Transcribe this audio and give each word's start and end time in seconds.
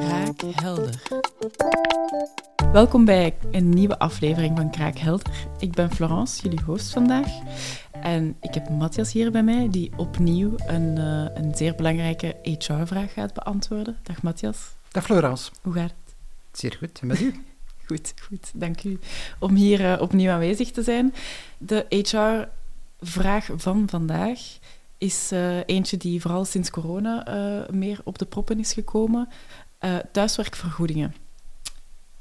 Kraakhelder. 0.00 1.02
Welkom 2.72 3.04
bij 3.04 3.34
een 3.50 3.68
nieuwe 3.68 3.98
aflevering 3.98 4.56
van 4.56 4.70
Kraakhelder. 4.70 5.46
Ik 5.58 5.72
ben 5.72 5.90
Florence, 5.90 6.42
jullie 6.42 6.62
host 6.64 6.92
vandaag. 6.92 7.28
En 7.92 8.36
ik 8.40 8.54
heb 8.54 8.68
Matthias 8.68 9.12
hier 9.12 9.30
bij 9.30 9.42
mij, 9.42 9.68
die 9.70 9.92
opnieuw 9.96 10.54
een, 10.56 10.96
uh, 10.96 11.26
een 11.34 11.54
zeer 11.54 11.74
belangrijke 11.74 12.36
HR-vraag 12.42 13.12
gaat 13.12 13.34
beantwoorden. 13.34 13.96
Dag 14.02 14.22
Matthias. 14.22 14.58
Dag 14.90 15.04
Florence. 15.04 15.50
Hoe 15.62 15.72
gaat 15.72 15.94
het? 16.04 16.14
Zeer 16.52 16.76
goed. 16.78 17.00
En 17.00 17.06
met 17.06 17.20
u? 17.20 17.44
goed, 17.88 18.14
goed. 18.22 18.50
Dank 18.54 18.84
u 18.84 18.98
om 19.38 19.54
hier 19.54 19.80
uh, 19.80 20.00
opnieuw 20.00 20.30
aanwezig 20.30 20.70
te 20.70 20.82
zijn. 20.82 21.14
De 21.58 21.86
HR-vraag 21.88 23.48
van 23.56 23.88
vandaag 23.88 24.38
is 24.98 25.32
uh, 25.32 25.58
eentje 25.66 25.96
die 25.96 26.20
vooral 26.20 26.44
sinds 26.44 26.70
corona 26.70 27.28
uh, 27.28 27.68
meer 27.68 28.00
op 28.04 28.18
de 28.18 28.24
proppen 28.24 28.58
is 28.58 28.72
gekomen. 28.72 29.28
Uh, 29.86 29.96
thuiswerkvergoedingen. 30.12 31.14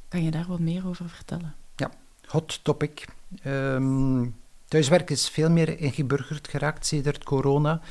Kan 0.07 0.23
je 0.23 0.31
daar 0.31 0.45
wat 0.47 0.59
meer 0.59 0.87
over 0.87 1.09
vertellen? 1.09 1.55
Ja, 1.75 1.91
hot 2.25 2.63
topic. 2.63 3.07
Um, 3.45 4.35
thuiswerk 4.67 5.09
is 5.09 5.29
veel 5.29 5.49
meer 5.49 5.79
ingeburgerd 5.79 6.47
geraakt 6.47 6.85
sinds 6.85 7.19
corona. 7.23 7.81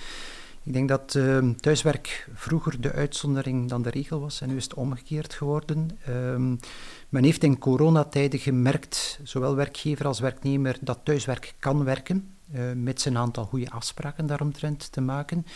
Ik 0.62 0.72
denk 0.72 0.88
dat 0.88 1.14
uh, 1.14 1.48
thuiswerk 1.48 2.28
vroeger 2.34 2.80
de 2.80 2.92
uitzondering 2.92 3.68
dan 3.68 3.82
de 3.82 3.90
regel 3.90 4.20
was 4.20 4.40
en 4.40 4.48
nu 4.48 4.56
is 4.56 4.64
het 4.64 4.74
omgekeerd 4.74 5.34
geworden. 5.34 5.98
Um, 6.08 6.58
men 7.08 7.24
heeft 7.24 7.42
in 7.42 7.58
coronatijden 7.58 8.40
gemerkt, 8.40 9.20
zowel 9.22 9.54
werkgever 9.54 10.06
als 10.06 10.20
werknemer, 10.20 10.76
dat 10.80 10.98
thuiswerk 11.02 11.54
kan 11.58 11.84
werken 11.84 12.33
met 12.74 13.04
een 13.04 13.18
aantal 13.18 13.44
goede 13.44 13.70
afspraken 13.70 14.26
daaromtrent 14.26 14.92
te 14.92 15.00
maken. 15.00 15.46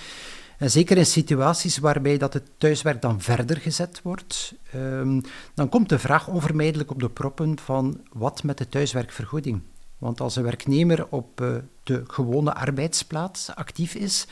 En 0.59 0.71
zeker 0.71 0.97
in 0.97 1.07
situaties 1.07 1.79
waarbij 1.79 2.19
dat 2.19 2.33
het 2.33 2.51
thuiswerk 2.59 3.03
dan 3.03 3.21
verder 3.21 3.57
gezet 3.57 4.01
wordt, 4.03 4.55
um, 4.75 5.21
dan 5.55 5.69
komt 5.69 5.89
de 5.89 5.99
vraag 5.99 6.29
onvermijdelijk 6.29 6.91
op 6.91 7.01
de 7.01 7.09
proppen 7.11 7.59
van 7.59 8.01
wat 8.13 8.43
met 8.43 8.59
de 8.59 8.69
thuiswerkvergoeding. 8.69 9.61
Want 9.99 10.21
als 10.21 10.37
een 10.37 10.43
werknemer 10.43 11.07
op 11.11 11.41
uh, 11.41 11.57
de 11.83 12.03
gewone 12.07 12.55
arbeidsplaats 12.55 13.55
actief 13.55 13.95
is, 13.95 14.27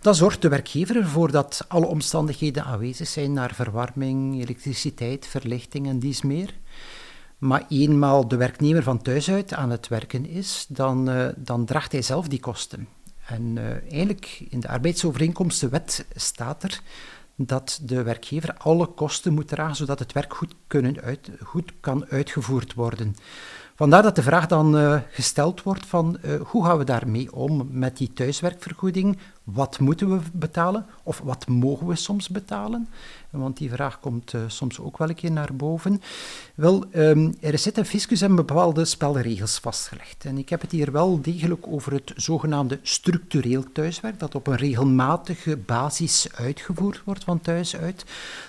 dan 0.00 0.14
zorgt 0.14 0.42
de 0.42 0.48
werkgever 0.48 0.96
ervoor 0.96 1.30
dat 1.30 1.64
alle 1.68 1.86
omstandigheden 1.86 2.64
aanwezig 2.64 3.08
zijn 3.08 3.32
naar 3.32 3.54
verwarming, 3.54 4.40
elektriciteit, 4.40 5.26
verlichting 5.26 5.88
en 5.88 5.98
dies 5.98 6.22
meer. 6.22 6.54
Maar 7.38 7.64
eenmaal 7.68 8.28
de 8.28 8.36
werknemer 8.36 8.82
van 8.82 9.02
thuis 9.02 9.30
uit 9.30 9.54
aan 9.54 9.70
het 9.70 9.88
werken 9.88 10.26
is, 10.26 10.66
dan, 10.68 11.10
uh, 11.10 11.28
dan 11.36 11.64
draagt 11.64 11.92
hij 11.92 12.02
zelf 12.02 12.28
die 12.28 12.40
kosten. 12.40 12.88
En 13.26 13.56
uh, 13.56 13.70
eigenlijk 13.70 14.42
in 14.48 14.60
de 14.60 14.68
arbeidsovereenkomstenwet 14.68 16.06
staat 16.14 16.62
er 16.62 16.80
dat 17.34 17.80
de 17.82 18.02
werkgever 18.02 18.54
alle 18.58 18.86
kosten 18.86 19.34
moet 19.34 19.48
dragen, 19.48 19.76
zodat 19.76 19.98
het 19.98 20.12
werk 20.12 20.34
goed, 20.34 20.54
kunnen 20.66 21.00
uit, 21.00 21.30
goed 21.42 21.72
kan 21.80 22.06
uitgevoerd 22.06 22.74
worden. 22.74 23.14
Vandaar 23.74 24.02
dat 24.02 24.16
de 24.16 24.22
vraag 24.22 24.46
dan 24.46 24.76
uh, 24.76 25.00
gesteld 25.10 25.62
wordt 25.62 25.86
van 25.86 26.18
hoe 26.46 26.64
gaan 26.64 26.78
we 26.78 26.84
daarmee 26.84 27.32
om 27.32 27.68
met 27.70 27.96
die 27.96 28.12
thuiswerkvergoeding? 28.12 29.18
Wat 29.52 29.78
moeten 29.78 30.10
we 30.10 30.20
betalen 30.32 30.86
of 31.02 31.20
wat 31.24 31.46
mogen 31.46 31.86
we 31.86 31.96
soms 31.96 32.28
betalen? 32.28 32.88
Want 33.30 33.56
die 33.56 33.70
vraag 33.70 34.00
komt 34.00 34.32
uh, 34.32 34.40
soms 34.46 34.80
ook 34.80 34.98
wel 34.98 35.08
een 35.08 35.14
keer 35.14 35.30
naar 35.30 35.54
boven. 35.54 36.02
Wel, 36.54 36.84
um, 36.94 37.34
er 37.40 37.70
een 37.74 37.86
fiscus 37.86 38.20
en 38.20 38.34
bepaalde 38.34 38.84
spelregels 38.84 39.58
vastgelegd. 39.58 40.24
En 40.24 40.38
ik 40.38 40.48
heb 40.48 40.60
het 40.60 40.70
hier 40.70 40.92
wel 40.92 41.20
degelijk 41.20 41.66
over 41.66 41.92
het 41.92 42.12
zogenaamde 42.16 42.78
structureel 42.82 43.64
thuiswerk, 43.72 44.18
dat 44.18 44.34
op 44.34 44.46
een 44.46 44.56
regelmatige 44.56 45.56
basis 45.56 46.28
uitgevoerd 46.34 47.02
wordt 47.04 47.24
van 47.24 47.40
thuis 47.40 47.76
uit. 47.76 48.04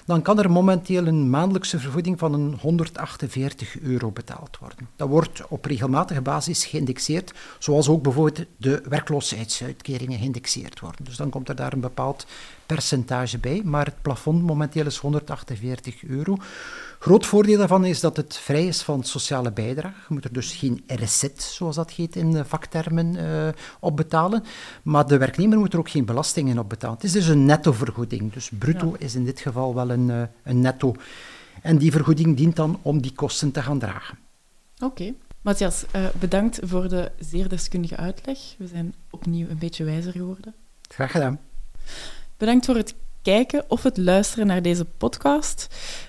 Dan 0.05 0.21
kan 0.21 0.39
er 0.39 0.51
momenteel 0.51 1.07
een 1.07 1.29
maandelijkse 1.29 1.79
vergoeding 1.79 2.19
van 2.19 2.33
een 2.33 2.57
148 2.61 3.79
euro 3.79 4.11
betaald 4.11 4.57
worden. 4.59 4.87
Dat 4.95 5.09
wordt 5.09 5.47
op 5.47 5.65
regelmatige 5.65 6.21
basis 6.21 6.65
geïndexeerd, 6.65 7.33
zoals 7.59 7.89
ook 7.89 8.03
bijvoorbeeld 8.03 8.45
de 8.57 8.81
werkloosheidsuitkeringen 8.89 10.19
geïndexeerd 10.19 10.79
worden. 10.79 10.86
Dus 11.03 11.15
dan 11.15 11.29
komt 11.29 11.49
er 11.49 11.55
daar 11.55 11.73
een 11.73 11.79
bepaald 11.79 12.25
percentage 12.65 13.37
bij, 13.37 13.61
maar 13.63 13.85
het 13.85 14.01
plafond 14.01 14.43
momenteel 14.43 14.85
is 14.85 14.97
148 14.97 16.03
euro. 16.03 16.37
Groot 16.99 17.25
voordeel 17.25 17.57
daarvan 17.57 17.85
is 17.85 17.99
dat 17.99 18.17
het 18.17 18.37
vrij 18.37 18.67
is 18.67 18.81
van 18.81 19.03
sociale 19.03 19.51
bijdrage. 19.51 19.95
Je 20.07 20.13
moet 20.13 20.23
er 20.23 20.33
dus 20.33 20.53
geen 20.53 20.83
RSZ, 20.87 21.27
zoals 21.35 21.75
dat 21.75 21.91
heet 21.91 22.15
in 22.15 22.45
vaktermen, 22.45 23.15
uh, 23.15 23.47
op 23.79 23.95
betalen. 23.95 24.43
Maar 24.83 25.07
de 25.07 25.17
werknemer 25.17 25.57
moet 25.57 25.73
er 25.73 25.79
ook 25.79 25.89
geen 25.89 26.05
belastingen 26.05 26.59
op 26.59 26.69
betalen. 26.69 26.95
Het 26.95 27.05
is 27.05 27.11
dus 27.11 27.27
een 27.27 27.45
nettovergoeding. 27.45 28.33
Dus 28.33 28.49
bruto 28.57 28.87
ja. 28.87 29.05
is 29.05 29.15
in 29.15 29.25
dit 29.25 29.39
geval 29.39 29.75
wel 29.75 29.89
een, 29.89 30.09
uh, 30.09 30.21
een 30.43 30.61
netto. 30.61 30.95
En 31.61 31.77
die 31.77 31.91
vergoeding 31.91 32.37
dient 32.37 32.55
dan 32.55 32.79
om 32.81 33.01
die 33.01 33.13
kosten 33.13 33.51
te 33.51 33.61
gaan 33.61 33.79
dragen. 33.79 34.17
Oké. 34.75 34.85
Okay. 34.85 35.15
Matthias, 35.41 35.85
uh, 35.95 36.05
bedankt 36.19 36.59
voor 36.63 36.89
de 36.89 37.11
zeer 37.19 37.49
deskundige 37.49 37.95
uitleg. 37.95 38.39
We 38.57 38.67
zijn 38.67 38.93
opnieuw 39.09 39.47
een 39.49 39.57
beetje 39.57 39.83
wijzer 39.83 40.11
geworden. 40.11 40.55
Graag 40.87 41.11
gedaan. 41.11 41.39
Bedankt 42.37 42.65
voor 42.65 42.75
het 42.75 42.95
kijken 43.33 43.63
of 43.67 43.83
het 43.83 43.97
luisteren 43.97 44.47
naar 44.47 44.61
deze 44.61 44.85
podcast. 44.85 45.67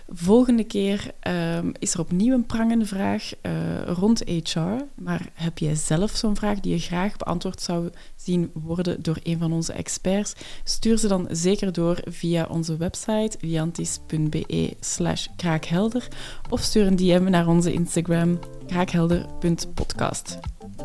Volgende 0.09 0.65
keer 0.65 1.11
um, 1.57 1.73
is 1.79 1.95
er 1.95 2.01
opnieuw 2.01 2.35
een 2.35 2.47
prangende 2.47 2.87
vraag 2.87 3.31
uh, 3.43 3.53
rond 3.87 4.23
HR. 4.25 4.59
Maar 4.95 5.29
heb 5.35 5.59
jij 5.59 5.75
zelf 5.75 6.11
zo'n 6.11 6.37
vraag 6.37 6.61
die 6.61 6.73
je 6.73 6.79
graag 6.79 7.17
beantwoord 7.17 7.61
zou 7.61 7.91
zien 8.17 8.51
worden 8.53 9.03
door 9.03 9.19
een 9.23 9.39
van 9.39 9.53
onze 9.53 9.73
experts? 9.73 10.35
Stuur 10.65 10.99
ze 10.99 11.09
dan 11.09 11.29
zeker 11.31 11.73
door 11.73 12.01
via 12.05 12.47
onze 12.51 12.77
website 12.77 13.37
viantis.be 13.41 14.77
slash 14.81 15.27
kraakhelder 15.37 16.09
of 16.51 16.61
stuur 16.61 16.87
een 16.87 16.97
DM 16.97 17.31
naar 17.31 17.47
onze 17.47 17.73
Instagram 17.73 18.39
kraakhelder.podcast. 18.67 20.39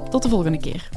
Tot 0.09 0.23
de 0.23 0.29
volgende 0.29 0.59
keer. 0.59 0.89